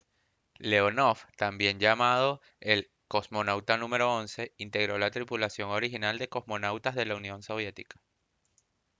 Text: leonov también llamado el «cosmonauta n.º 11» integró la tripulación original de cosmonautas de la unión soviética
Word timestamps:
leonov 0.57 1.19
también 1.37 1.79
llamado 1.79 2.41
el 2.59 2.89
«cosmonauta 3.07 3.75
n.º 3.75 3.87
11» 3.99 4.51
integró 4.57 4.97
la 4.97 5.11
tripulación 5.11 5.69
original 5.69 6.17
de 6.17 6.27
cosmonautas 6.27 6.95
de 6.95 7.05
la 7.05 7.15
unión 7.17 7.43
soviética 7.43 8.01